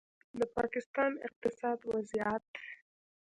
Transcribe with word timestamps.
د 0.39 0.41
پاکستان 0.55 1.11
اقتصادي 1.27 1.85
وضعیت 1.95 2.45